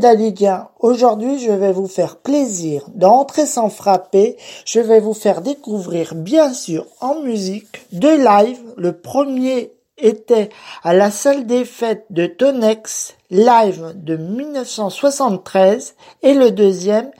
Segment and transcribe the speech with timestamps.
[0.00, 6.14] Dalidiens, aujourd'hui je vais vous faire plaisir d'entrer sans frapper, je vais vous faire découvrir
[6.14, 10.48] bien sûr en musique deux lives, le premier était
[10.82, 17.10] à la salle des fêtes de Tonex, live de 1973 et le deuxième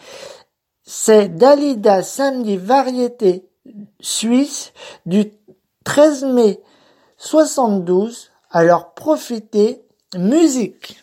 [0.82, 3.46] c'est Dalida Samedi Variété
[4.00, 4.72] Suisse
[5.06, 5.30] du
[5.84, 6.60] 13 mai
[7.18, 9.82] 72, alors profitez,
[10.16, 10.99] musique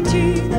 [0.00, 0.49] solitude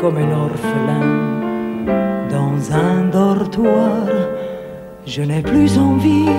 [0.00, 1.06] comme un orphelin
[2.30, 4.06] dans un dortoir.
[5.06, 6.30] Je n'ai plus envie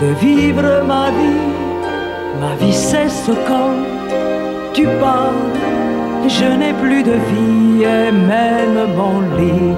[0.00, 1.46] de vivre ma vie.
[2.40, 3.76] Ma vie cesse quand
[4.72, 5.32] tu pars.
[6.28, 9.74] Je n'ai plus de vie et même mon lit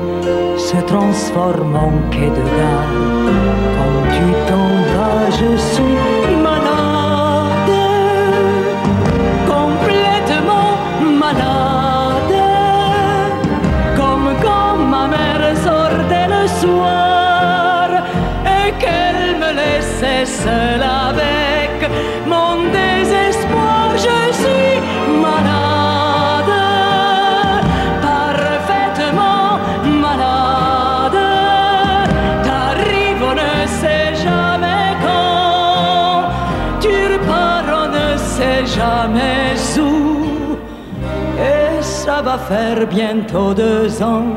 [0.56, 2.96] se transforme en quai de gare.
[3.76, 6.07] Quand tu t'en vas, je suis
[20.44, 21.72] seul avec
[22.32, 23.84] mon désespoir.
[24.06, 24.74] Je suis
[25.26, 26.54] malade,
[28.10, 29.48] parfaitement
[30.06, 31.22] malade.
[32.46, 36.30] T'arrives, on ne sait jamais quand.
[36.82, 40.56] Tu repars, on ne sait jamais où.
[41.50, 44.34] Et ça va faire bientôt deux ans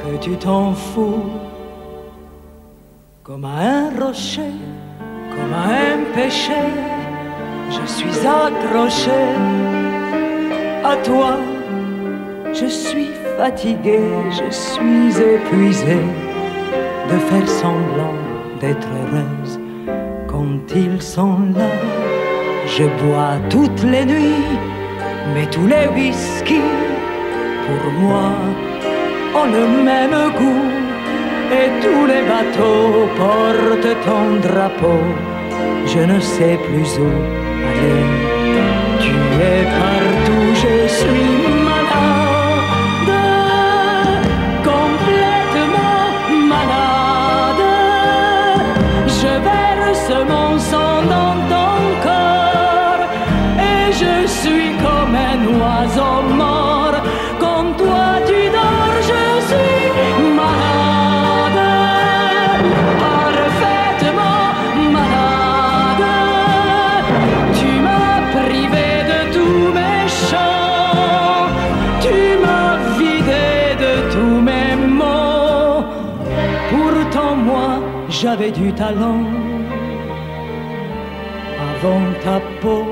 [0.00, 1.37] que tu t'en fous
[4.08, 6.62] comme un péché.
[7.70, 9.20] Je suis accroché
[10.82, 11.36] à toi.
[12.54, 14.00] Je suis fatigué,
[14.30, 15.98] je suis épuisé
[17.10, 18.18] de faire semblant
[18.60, 19.60] d'être heureuse
[20.26, 21.70] quand ils sont là.
[22.66, 24.56] Je bois toutes les nuits,
[25.34, 26.62] mais tous les whisky,
[27.66, 28.30] pour moi,
[29.34, 30.87] ont le même goût
[31.50, 35.00] et tous les bateaux portent ton drapeau.
[35.86, 37.10] Je ne sais plus où
[37.68, 38.27] aller.
[78.58, 79.24] du talent
[81.70, 82.84] avant ta peau.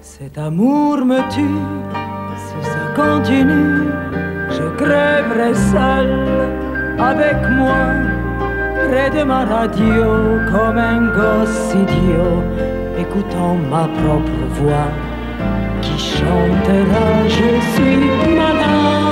[0.00, 1.60] Cet amour me tue,
[2.44, 3.88] si ça continue,
[4.56, 6.10] je crèverai seul
[6.98, 7.82] avec moi,
[8.86, 10.04] près de ma radio,
[10.52, 12.42] comme un gosse idiot,
[12.98, 14.90] écoutant ma propre voix
[15.82, 19.07] qui chantera Je suis madame.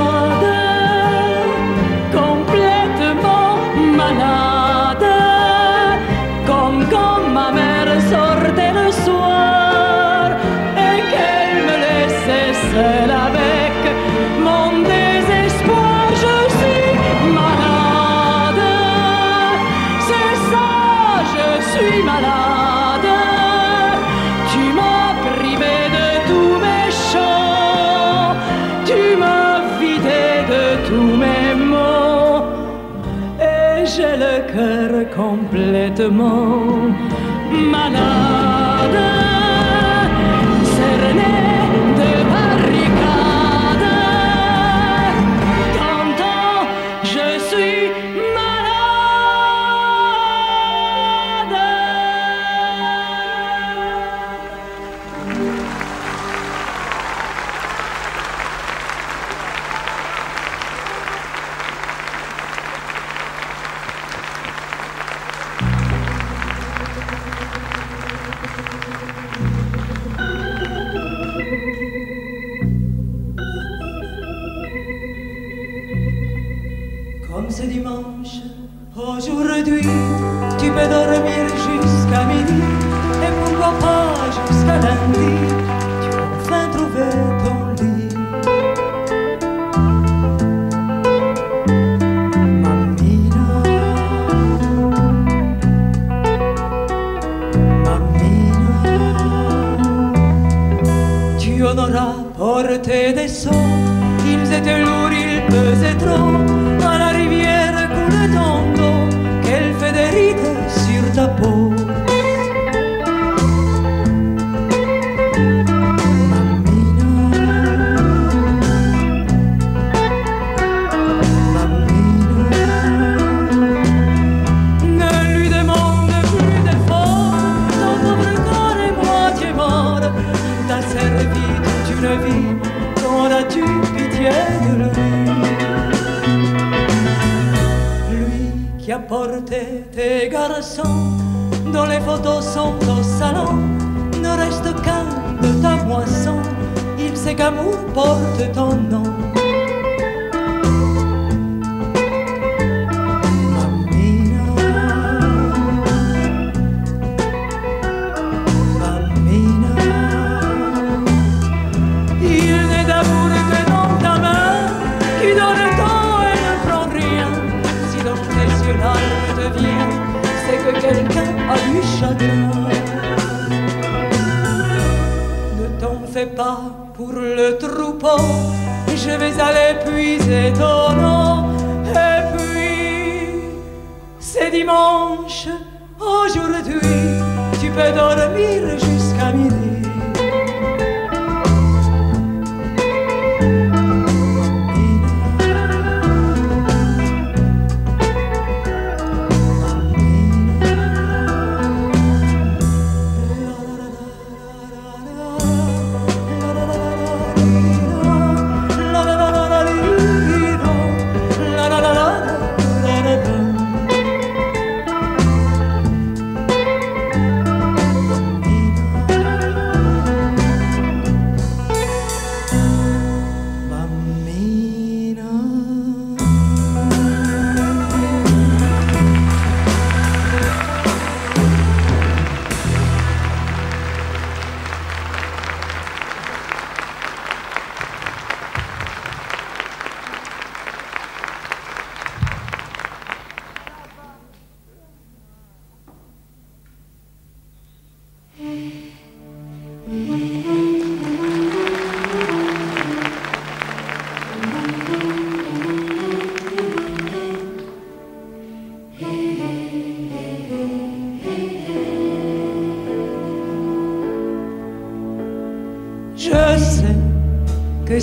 [36.10, 36.75] 梦。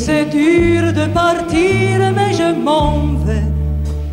[0.05, 3.47] c'est dur de partir, mais je m'en vais.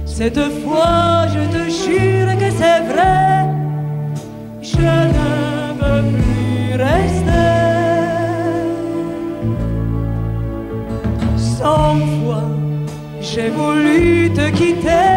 [0.05, 3.49] Cette fois, je te jure que c'est vrai,
[4.63, 5.29] je ne
[5.81, 7.57] veux plus rester.
[11.59, 12.49] Cent fois,
[13.21, 15.10] j'ai voulu te quitter.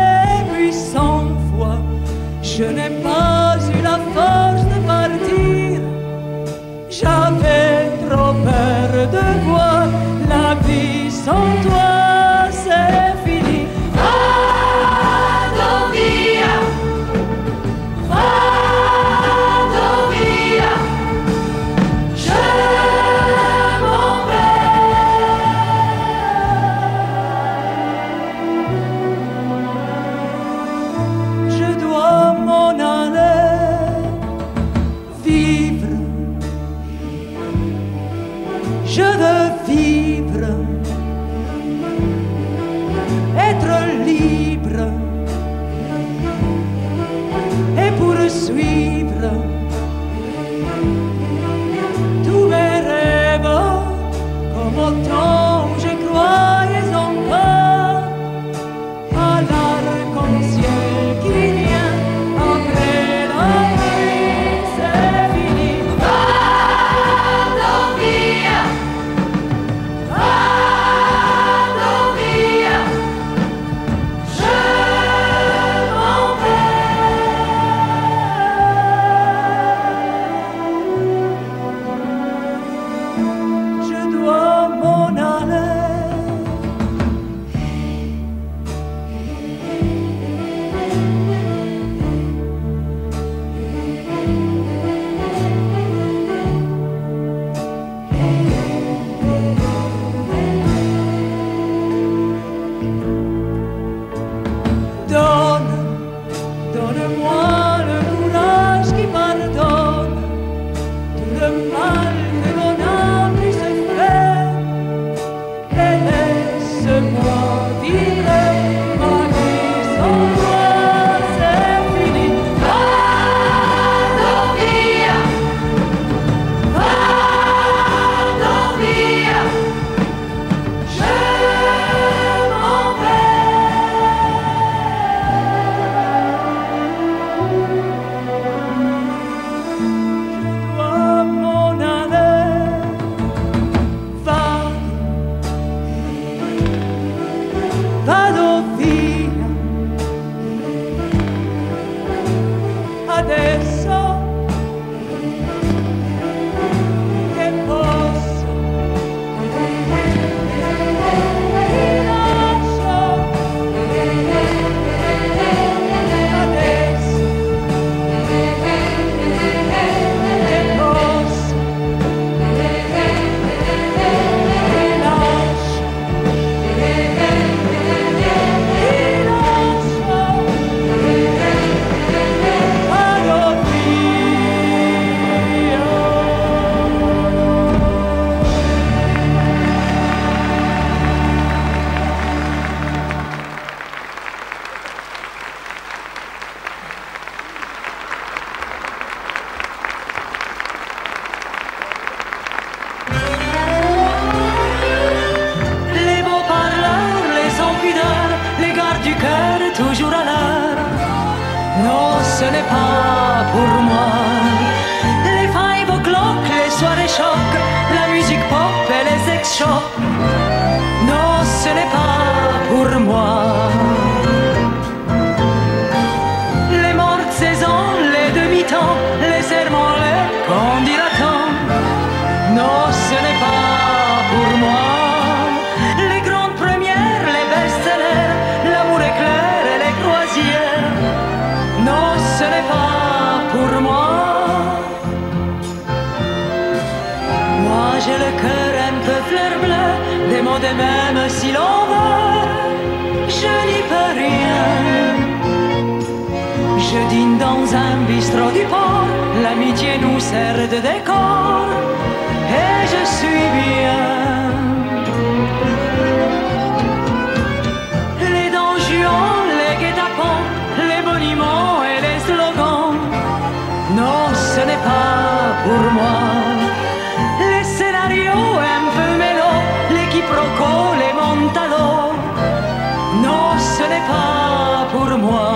[283.84, 285.52] ce n'est pas pour moi.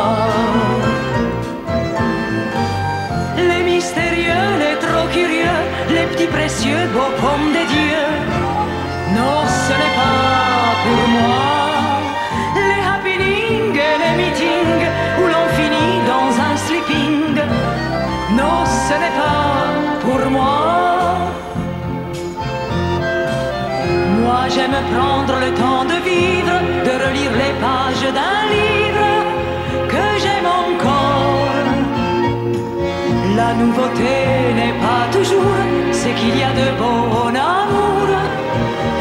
[3.50, 5.60] Les mystérieux, les trop curieux,
[5.96, 8.12] les petits précieux, beaux pommes des dieux.
[9.18, 11.40] Non, ce n'est pas pour moi.
[12.70, 14.86] Les happenings et les meetings
[15.20, 17.36] où l'on finit dans un sleeping.
[18.40, 19.48] Non, ce n'est pas
[20.04, 20.58] pour moi.
[24.22, 26.57] Moi, j'aime prendre le temps de vivre
[27.08, 29.08] de relire les pages d'un livre
[29.88, 31.68] que j'aime encore.
[33.36, 34.16] La nouveauté
[34.56, 35.60] n'est pas toujours
[35.92, 36.68] ce qu'il y a de
[37.26, 38.08] en amour,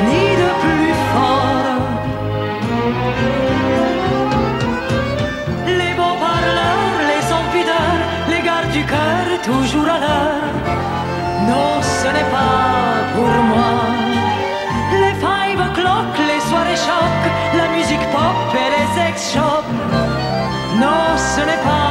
[0.08, 1.78] ni de plus fort.
[5.66, 7.44] Les beaux parleurs, les sans
[8.30, 10.54] les gardes du cœur, toujours à l'heure.
[11.48, 13.72] Non, ce n'est pas pour moi.
[15.02, 17.45] Les five o'clock, les soirées choc, la
[17.86, 19.70] musique pop et les sex shops.
[20.80, 21.85] Non, ce n'est pas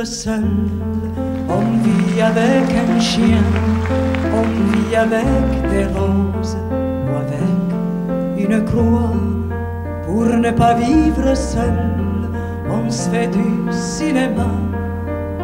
[0.00, 3.42] on vit avec un chien,
[4.32, 6.56] on vit avec des roses
[7.04, 9.12] ou avec une croix.
[10.04, 11.96] Pour ne pas vivre seul,
[12.70, 14.46] on se fait du cinéma,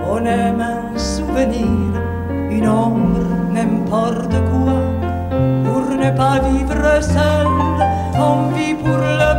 [0.09, 1.90] on aime un souvenir,
[2.49, 4.79] une ombre, n'importe quoi.
[5.64, 7.49] Pour ne pas vivre seul,
[8.17, 9.34] on vit pour le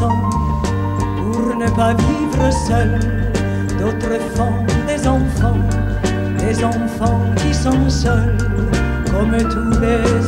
[0.00, 2.98] Pour ne pas vivre seul,
[3.78, 5.60] d'autres font des enfants,
[6.38, 8.38] des enfants qui sont seuls,
[9.10, 10.19] comme tous les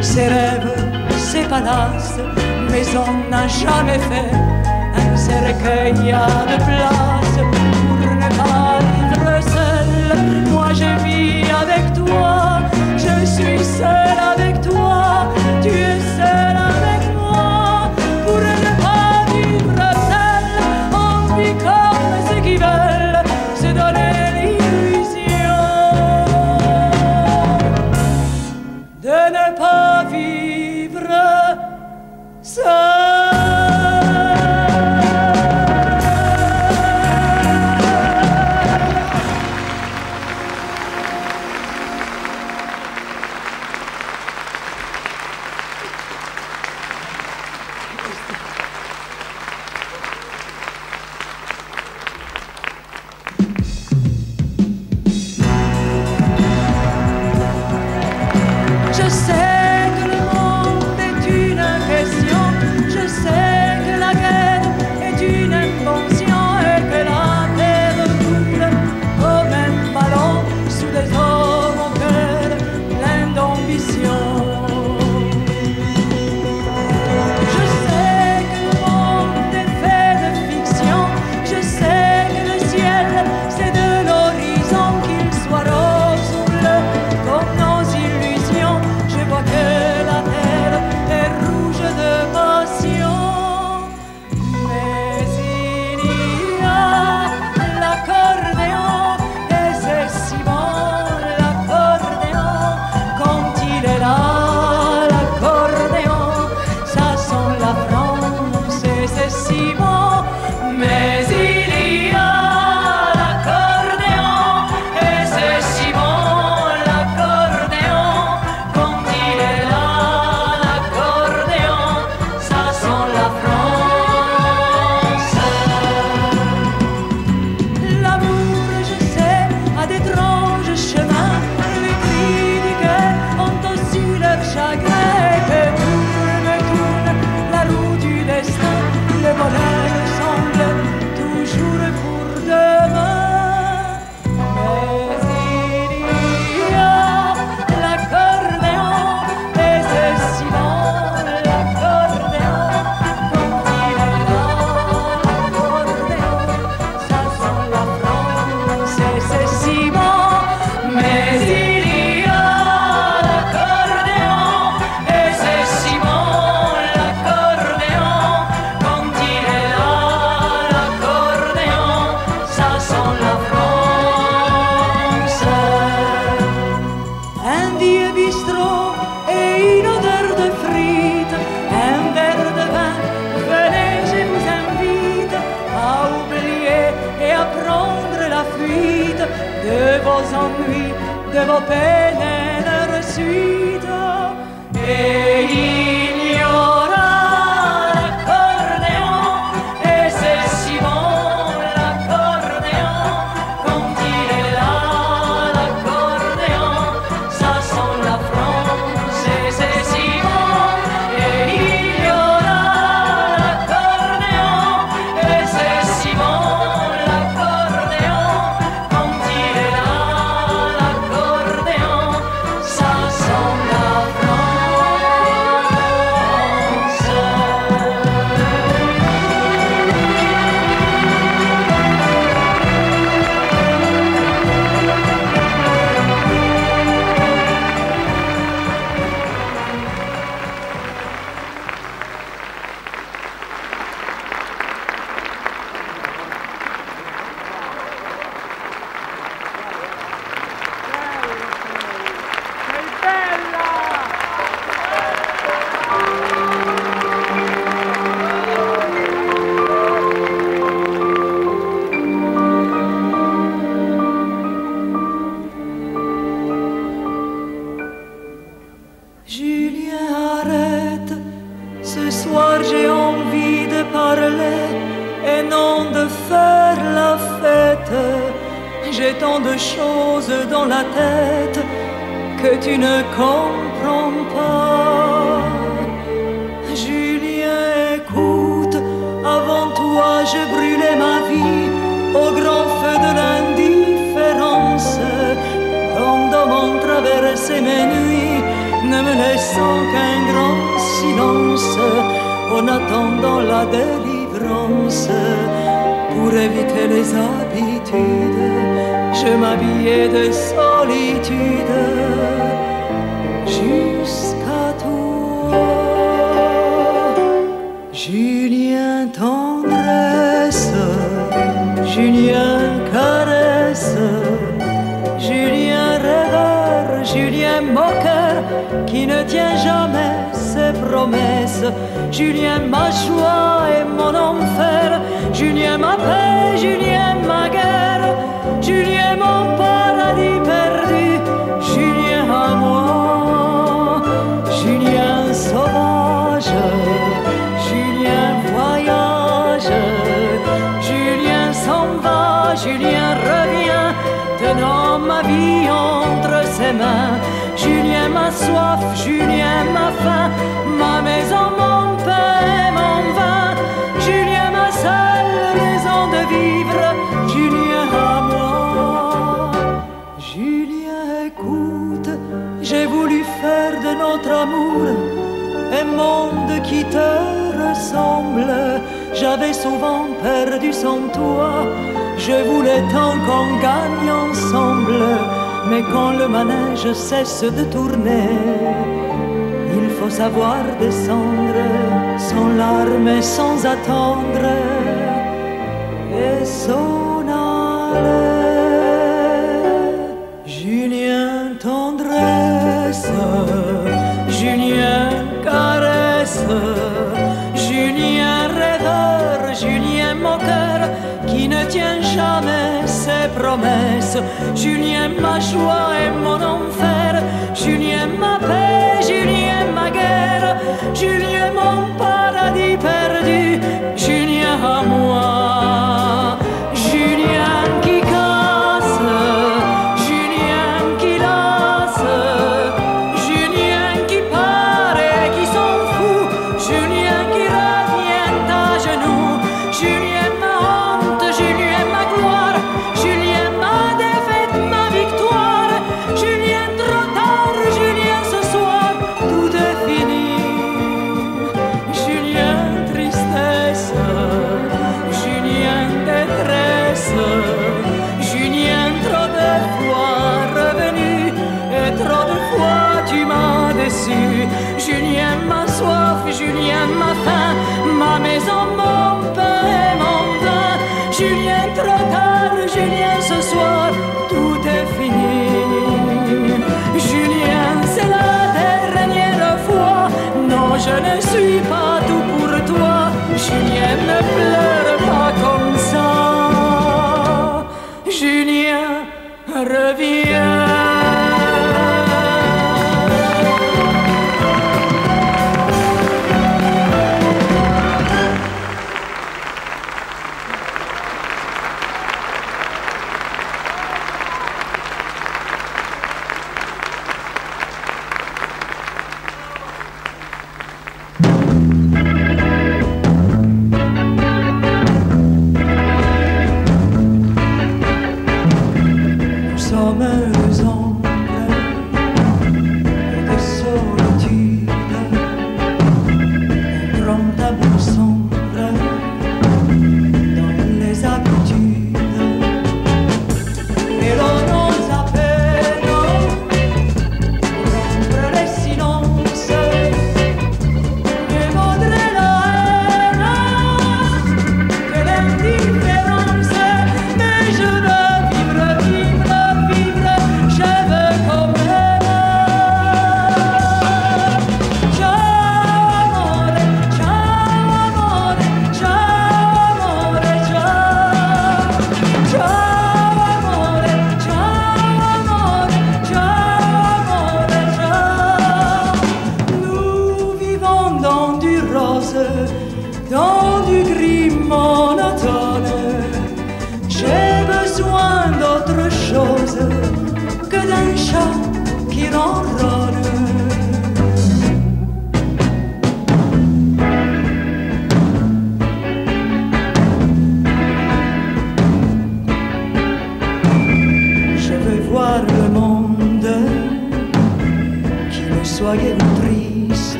[0.00, 0.74] ses rêves,
[1.16, 2.18] ses palaces,
[2.70, 4.30] mais on n'a jamais fait
[4.96, 7.21] un cercueil à de place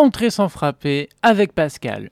[0.00, 2.08] Entrée sans frapper avec Pascal.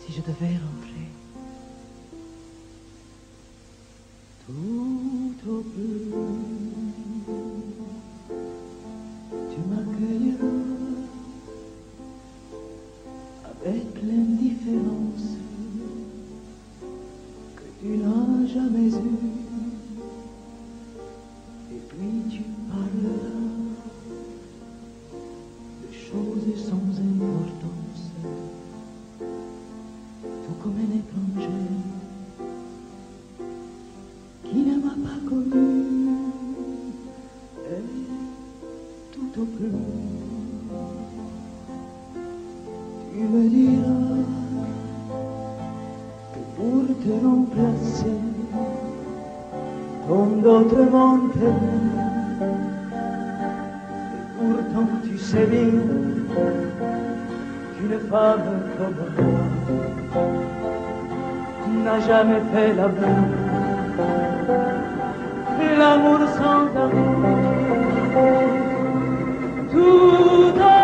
[0.00, 0.58] Si je devais
[50.48, 51.18] autrement.
[51.40, 51.54] Et
[54.38, 55.70] pourtant tu sais bien
[57.76, 59.44] qu'une femme comme moi
[61.84, 63.24] n'a jamais fait l'amour.
[65.56, 67.28] Fait l'amour sans amour.
[69.72, 70.77] Tout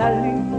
[0.00, 0.49] salut.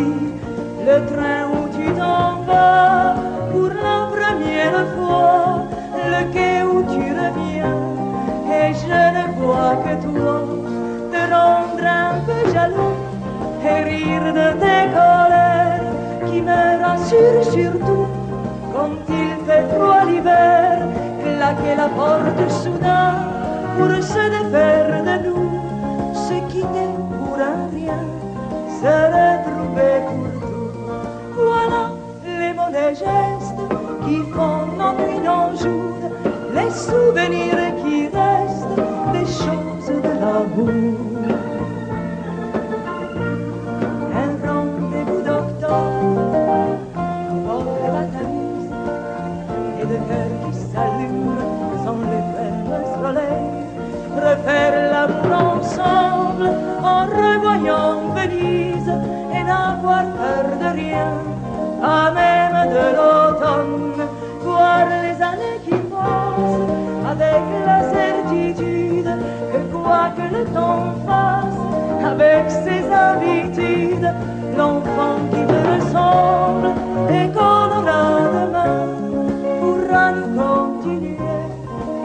[0.00, 0.29] you.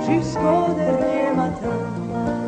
[0.01, 1.77] jusqu'au dernier matin.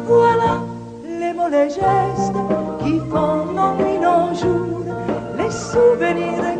[0.07, 0.61] Voilà
[1.03, 2.41] les mauvais gestes
[2.84, 4.86] qui font en nuit nos jours,
[5.38, 6.57] les souvenirs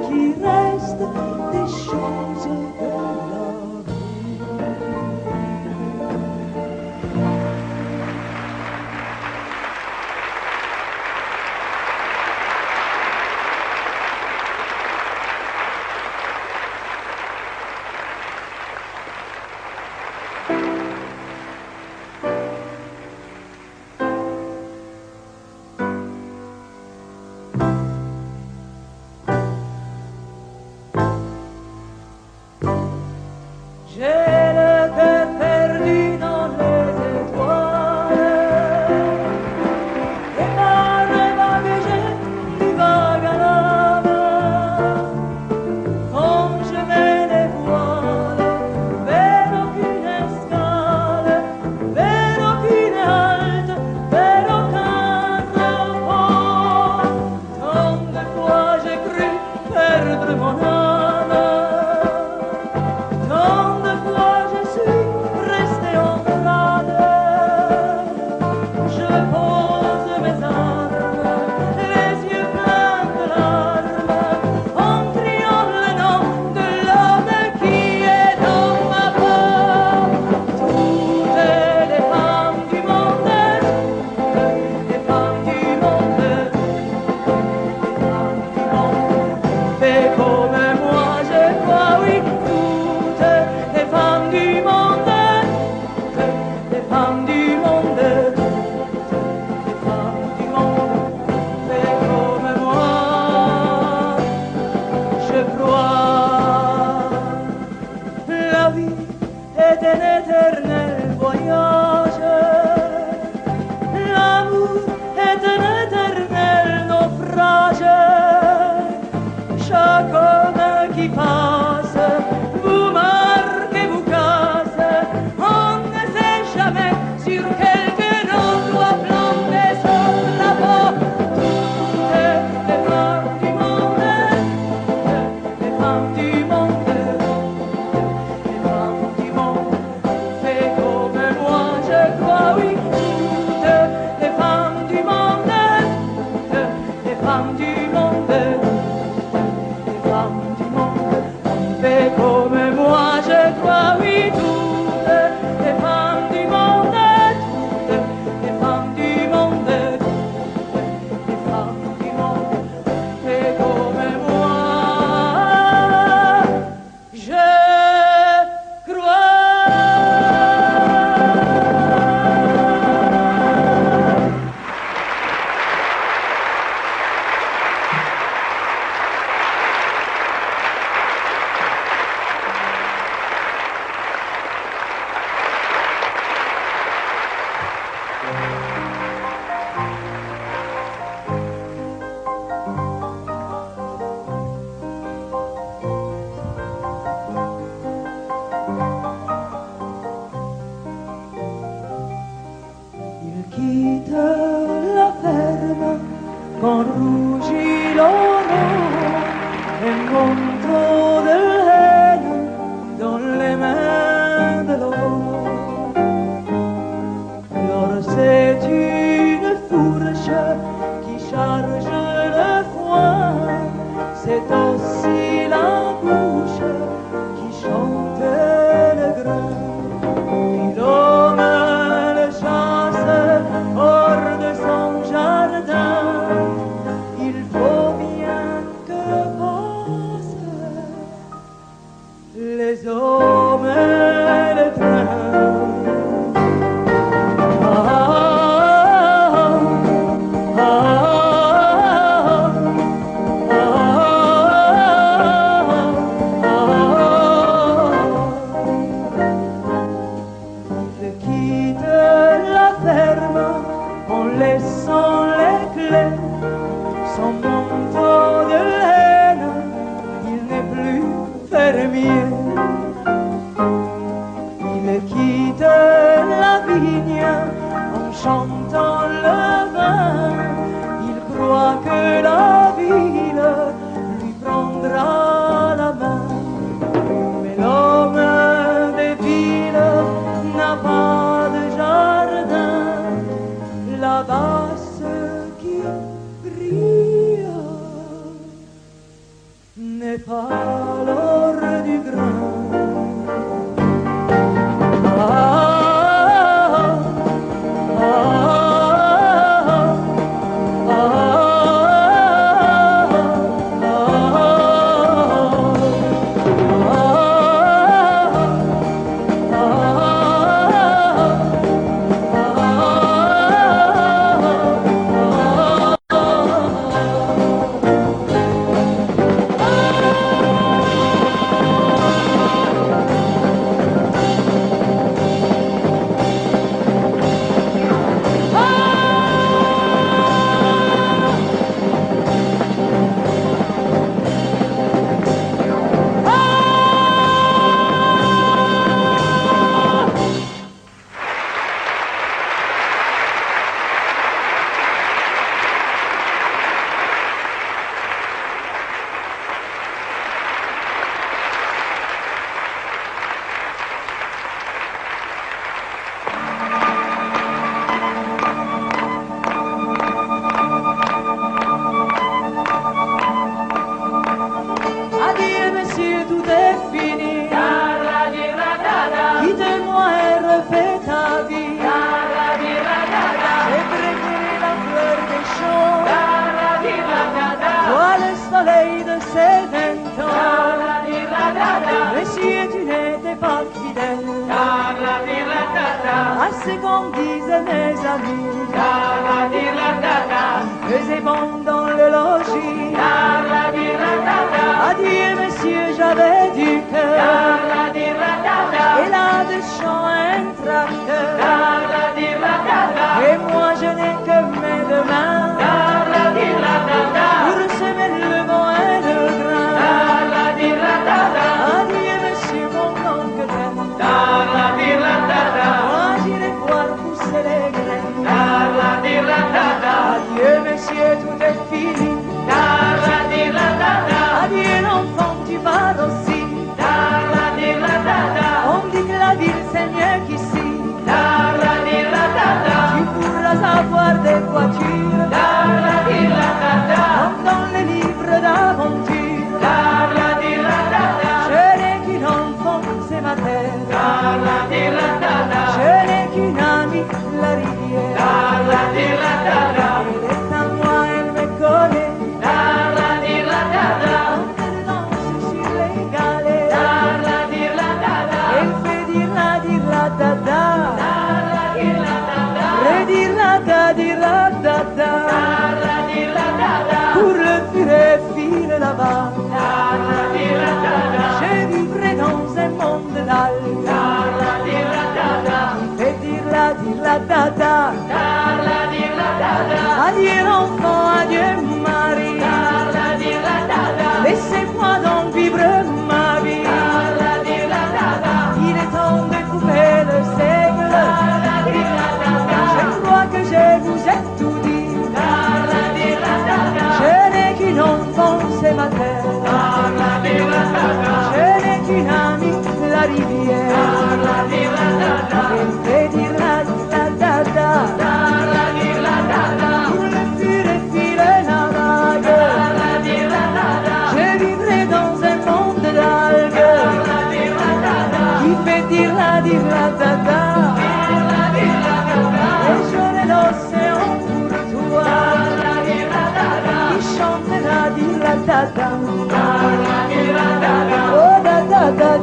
[487.26, 487.67] da da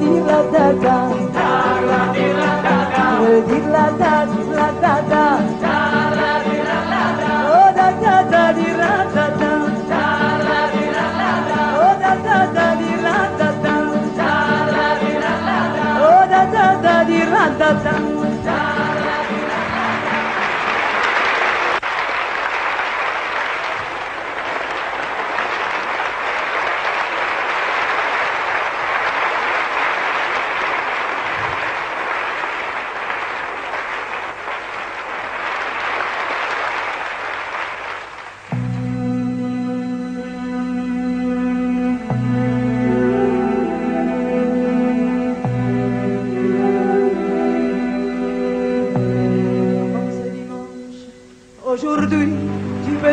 [0.05, 0.97] di la da da.
[1.37, 1.51] Da
[1.89, 3.07] la di la da da.
[3.49, 5.25] Di la da di la da da.
[5.65, 5.77] Da
[6.21, 7.33] la di la da da.
[7.57, 9.53] Oh da da da di la da da.
[9.91, 10.05] Da
[10.49, 11.61] la di la da da.
[11.85, 13.77] Oh da da da di la da da.
[14.19, 14.33] Da
[14.77, 15.87] la di la da da.
[16.09, 18.04] Oh da da da di la da da.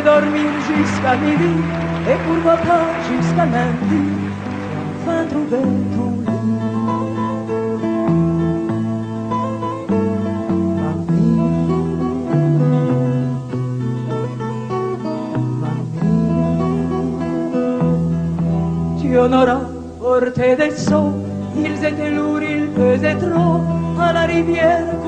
[0.04, 1.56] Dormir jusqu'à midi
[2.10, 4.04] et pourquoi pas jusqu'à lundi.
[5.02, 5.62] Enfin trouvé
[5.94, 6.42] ton lit.
[19.02, 19.62] Tu auras
[20.00, 21.14] porté des seaux,
[21.58, 22.40] ils étaient lourds,
[24.14, 25.01] la rivière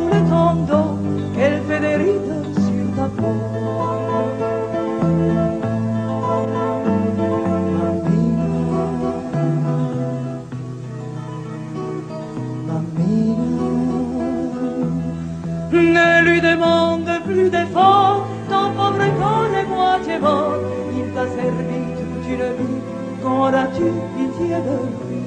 [20.16, 22.82] Il t'a servi toute une vie,
[23.22, 24.76] quand auras-tu pitié de
[25.10, 25.22] lui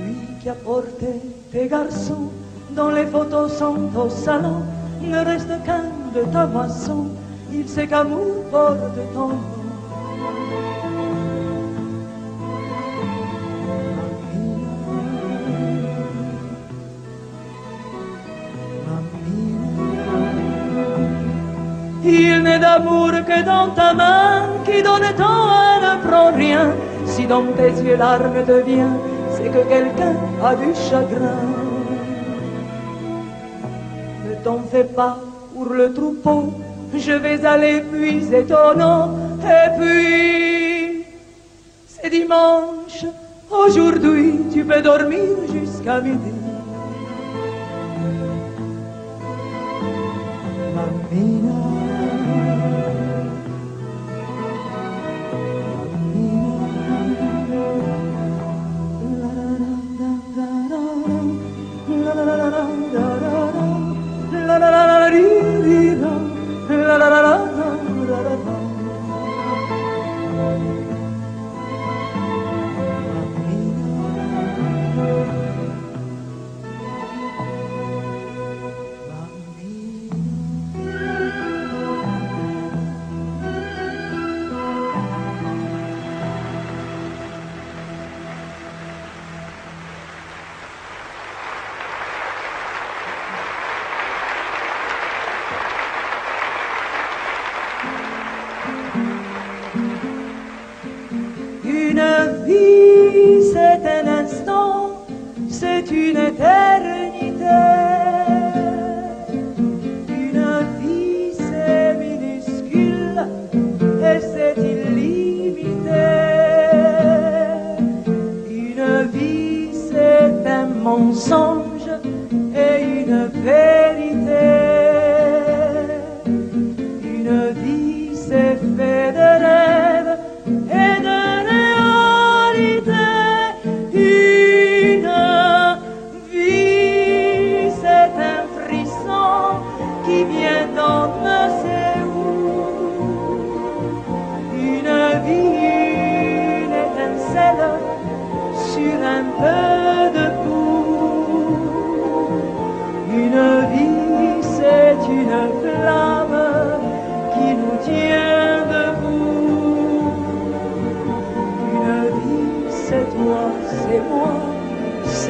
[0.00, 1.06] Lui qui a porté
[1.52, 2.30] tes garçons,
[2.70, 4.62] dont les photos sont au salon,
[5.00, 5.84] ne reste qu'un
[6.14, 7.06] de ta moisson,
[7.52, 10.51] il sait qu'amour porte ton nom.
[22.62, 24.34] D'amour que dans ta main
[24.64, 26.64] qui donne tant ne prend rien.
[27.12, 28.94] Si dans tes yeux larmes devient,
[29.34, 30.14] c'est que quelqu'un
[30.48, 31.40] a du chagrin.
[34.26, 35.16] Ne t'en fais pas
[35.52, 36.42] pour le troupeau,
[37.06, 39.02] je vais aller puiser ton eau.
[39.58, 41.04] Et puis,
[41.92, 43.00] c'est dimanche,
[43.50, 46.32] aujourd'hui tu peux dormir jusqu'à midi.
[51.14, 51.71] Une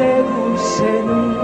[0.03, 1.42] c'est vous, c'est nous.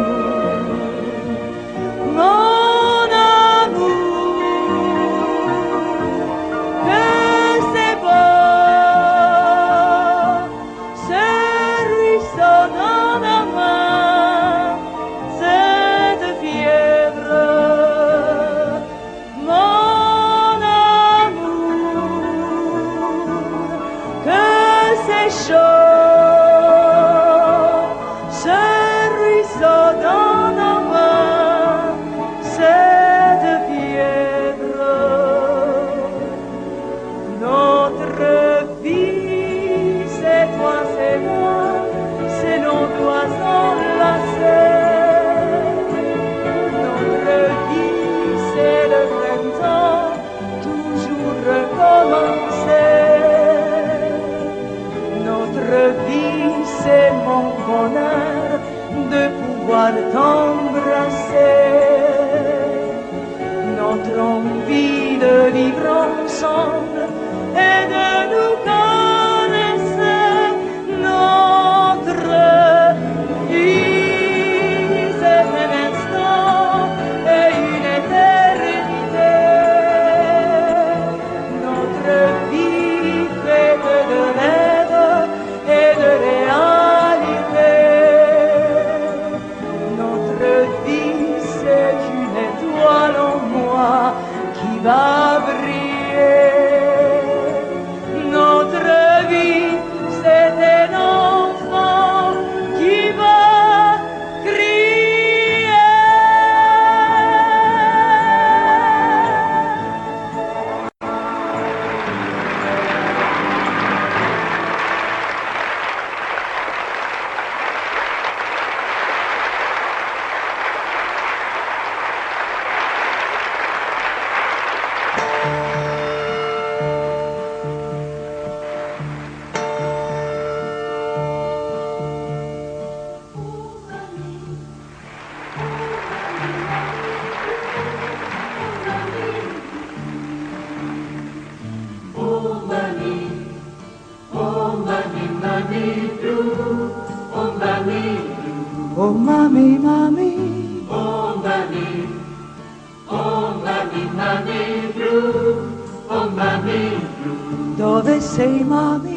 [158.21, 159.17] sei say, mommy?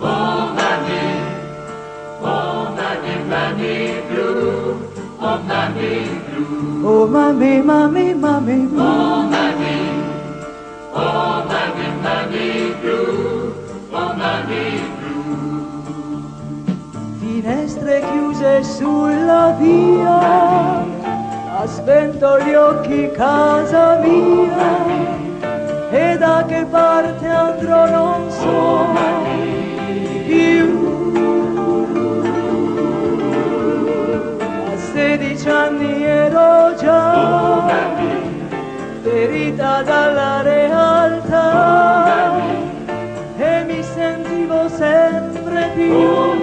[0.00, 1.04] Oh, nanny,
[2.20, 4.90] oh, nanny, nanny blue,
[5.20, 6.82] oh, nanny blue.
[6.84, 8.80] Oh, mommy, mommy, mommy blue.
[8.80, 9.78] Oh, nanny,
[10.92, 13.54] oh, nanny, nanny blue,
[13.92, 15.68] oh, nanny blue.
[17.20, 20.84] Finestre chiuse sulla via,
[21.54, 24.89] ha spento gli occhi casa mia
[25.90, 28.86] e da che parte andrò non so
[30.26, 31.12] più.
[34.72, 37.66] A sedici anni ero già
[39.02, 42.32] ferita dalla realtà
[43.36, 46.39] e mi sentivo sempre più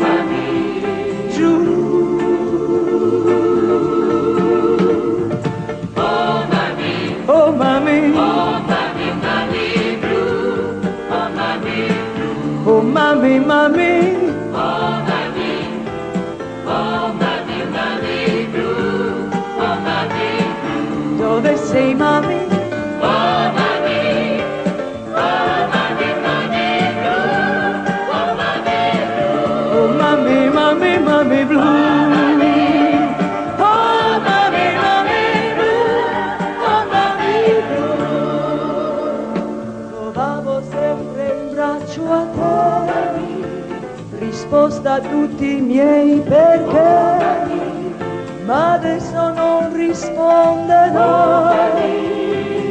[13.40, 14.16] mami.
[14.54, 15.52] Oh, mami,
[16.66, 19.30] oh, mami, mami, blue,
[19.66, 20.30] oh, mami,
[20.62, 21.18] blue.
[21.20, 22.47] So they say, mami.
[45.00, 47.18] Tutti i miei perché,
[48.46, 50.78] ma adesso non risponderai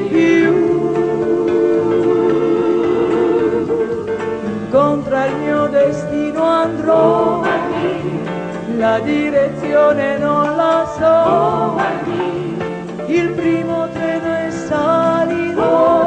[0.09, 0.75] più.
[4.71, 7.43] Contro il mio destino andrò,
[8.77, 11.77] la direzione non la so,
[13.07, 16.06] il primo treno e salirò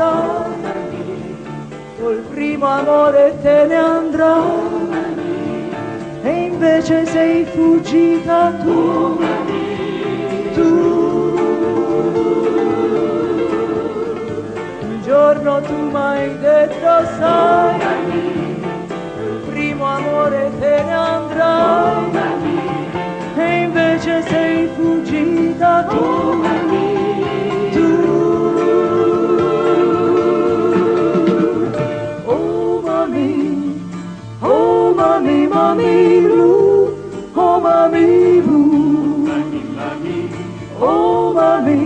[0.00, 1.36] sai
[1.98, 5.68] col primo amore te ne andrai
[6.22, 9.18] e invece sei fuggita tu.
[14.88, 17.78] Un giorno tu m'hai detto sai,
[19.16, 22.10] col primo amore te ne andrai
[23.36, 26.89] e invece sei fuggita tu.
[35.70, 39.30] Mami, blue, oh mami blue,
[40.80, 41.78] oh mami,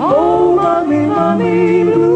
[0.00, 2.09] oh mami, mami blue,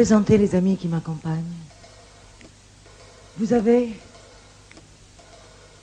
[0.00, 1.42] présenter les amis qui m'accompagnent.
[3.36, 3.92] Vous avez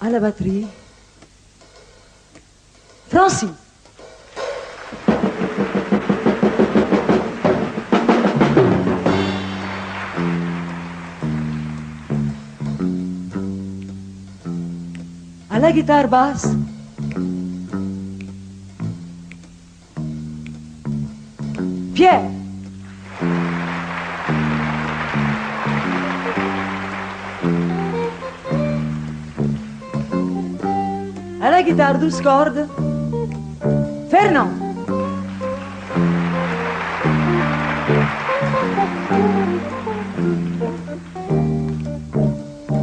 [0.01, 0.65] à la batterie
[3.09, 3.51] Francis.
[15.51, 16.47] à la guitare basse.
[21.93, 22.36] Pierre.
[31.67, 32.65] Guitare douze cordes.
[34.07, 34.47] Fernand.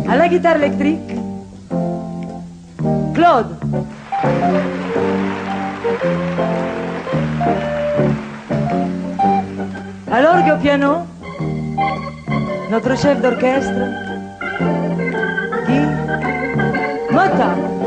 [0.06, 1.16] À la guitare électrique.
[3.14, 3.56] Claude.
[10.12, 11.06] À l'orgue piano,
[12.70, 13.88] notre chef d'orchestre,
[15.66, 15.80] Guy
[17.10, 17.83] Motta.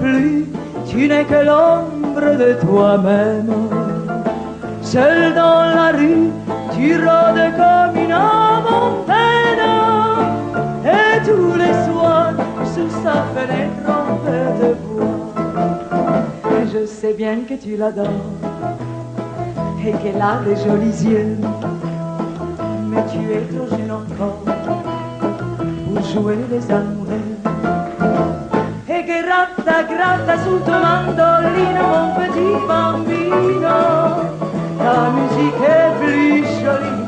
[0.00, 0.46] Plus,
[0.86, 3.52] tu n'es que l'ombre de toi-même.
[4.82, 6.30] Seul dans la rue,
[6.74, 8.16] tu rôdes comme une
[9.06, 9.66] peine.
[10.84, 12.34] Et tous les soirs,
[12.74, 16.22] sous sa fenêtre, on peut te voir.
[16.52, 18.08] Et je sais bien que tu l'adores
[19.86, 21.36] et qu'elle a des jolis yeux.
[22.88, 24.42] Mais tu es trop jeune encore
[25.86, 27.03] pour jouer les amoureux.
[30.04, 33.76] Gratta sul tuo mandolino, mon petit bambino.
[34.86, 37.04] La musique est plus jolie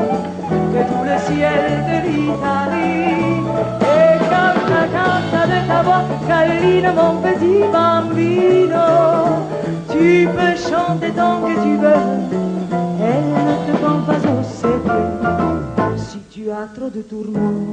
[0.73, 3.43] que tout le ciel de l'Italie.
[3.95, 8.87] Et canta, canta de ta voix, câline, mon petit bambino.
[9.91, 12.07] Tu peux chanter tant que tu veux,
[13.11, 15.97] elle ne te prend pas au sérieux.
[15.97, 17.73] Si tu as trop de tourments,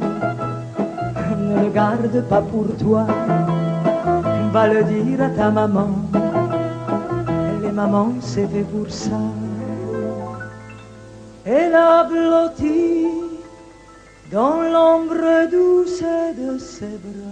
[1.37, 3.05] ne le garde pas pour toi
[4.53, 5.89] va le dire à ta maman.
[7.63, 9.19] Les mamans, c'est fait pour ça.
[11.43, 13.07] Elle a blotti
[14.31, 16.03] dans l'ombre douce
[16.37, 17.22] de ses bras.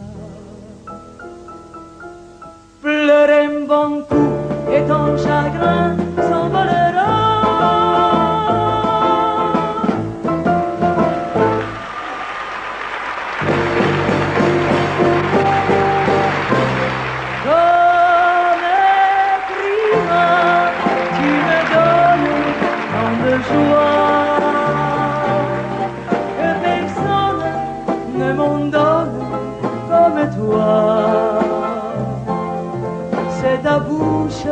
[33.64, 34.48] Ta bouche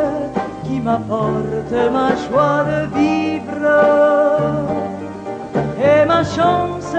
[0.64, 3.40] qui m'apporte ma joie de vivre
[5.84, 6.96] et ma chance,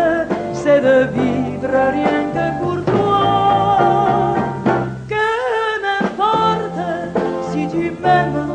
[0.52, 4.34] c'est de vivre rien que pour toi.
[5.08, 5.28] Que
[5.82, 6.82] m'importe
[7.50, 8.48] si tu m'aimes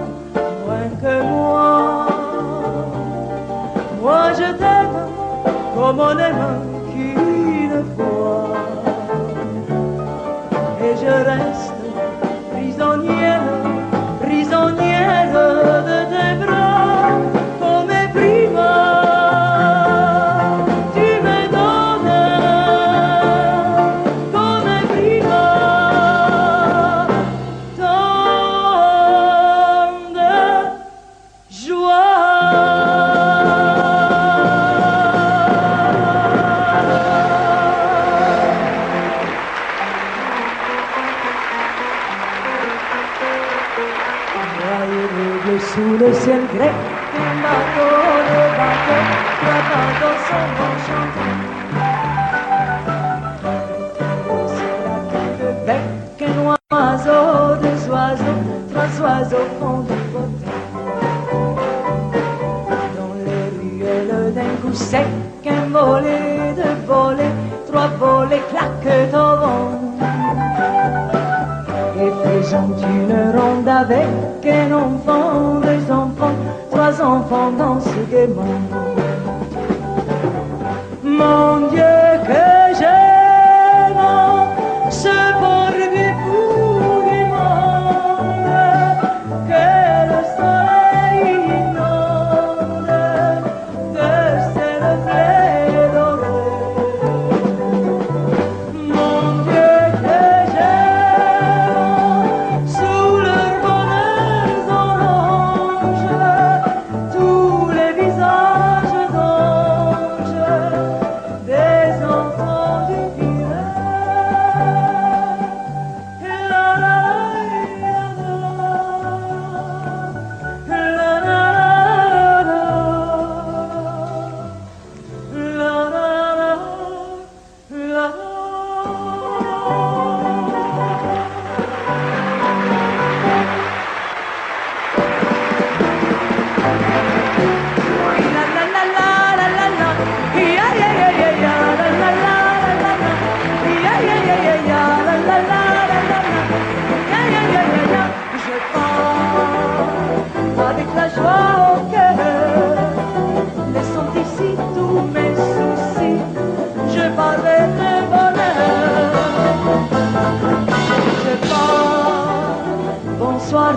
[0.65, 2.07] moins que moi.
[4.01, 4.99] Moi je t'aime
[5.75, 6.64] comme on aime
[73.75, 76.35] avec un enfant, deux enfants,
[76.71, 78.64] trois enfants dansent gaiement.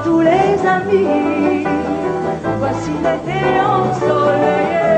[0.09, 1.67] tous les amis.
[2.61, 3.41] Voici l'été
[3.77, 4.91] ensoleillé,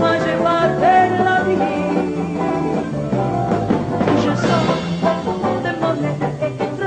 [0.00, 2.04] moi je m'appelle la vie.
[4.24, 4.66] Je sens
[5.08, 6.86] au fond de mon être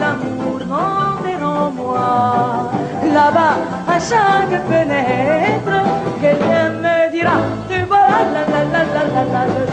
[0.00, 2.10] l'amour grandir en moi.
[3.16, 3.56] Là-bas,
[3.94, 5.76] à chaque fenêtre,
[6.22, 7.38] quelqu'un me dira,
[7.70, 9.70] tu vois la la la la la la la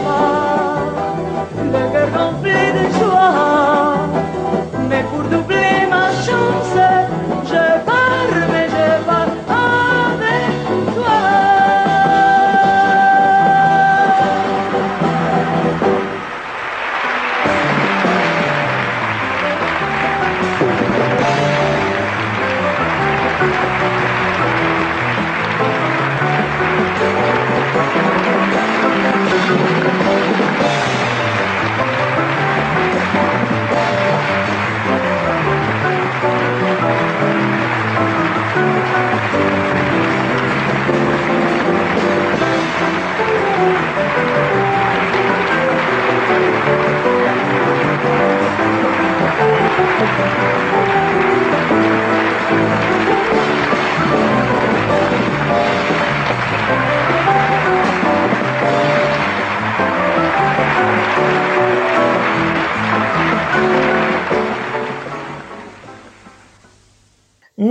[1.74, 3.87] le cœur rempli de joie.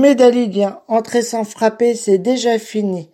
[0.07, 3.09] Mes Dalidiens, entrer sans frapper, c'est déjà fini.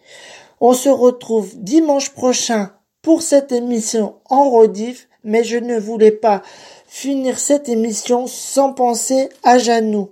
[0.62, 2.70] On se retrouve dimanche prochain
[3.02, 6.44] pour cette émission en rediff, mais je ne voulais pas
[6.86, 10.12] finir cette émission sans penser à Janou.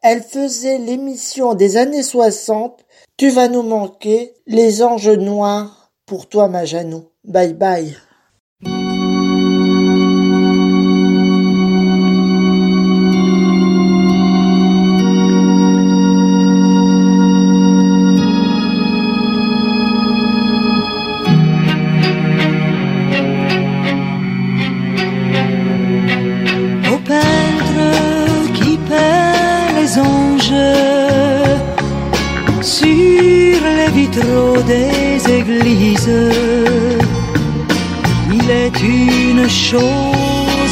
[0.00, 2.82] Elle faisait l'émission des années 60.
[3.18, 7.10] Tu vas nous manquer, les anges noirs, pour toi ma Janou.
[7.24, 7.94] Bye bye.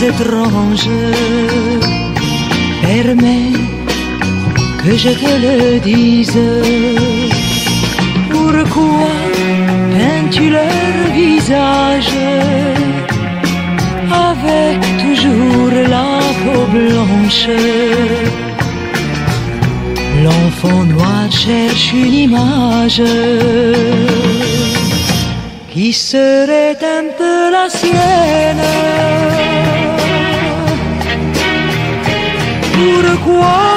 [0.03, 0.89] Étrange.
[2.83, 3.53] Permets
[4.83, 6.41] que je te le dise.
[8.31, 9.15] Pourquoi
[9.93, 12.15] peins-tu leur visage?
[14.11, 17.49] avec toujours la peau blanche.
[20.23, 23.03] L'enfant noir cherche une image
[25.75, 26.77] y seré
[27.51, 28.73] la siena.
[32.75, 33.75] Pourquoi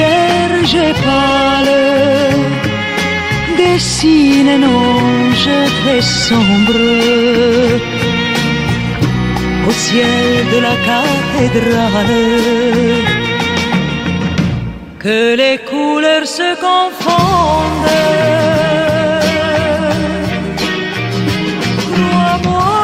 [0.00, 1.78] Vierge pâle,
[3.58, 6.80] dessine un ange très sombre
[9.68, 12.22] au ciel de la cathédrale.
[15.04, 17.98] Que les couleurs se confondent.
[21.92, 22.74] Crois-moi,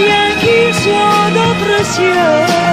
[0.00, 2.67] bien qu'il soit d'autres cieux.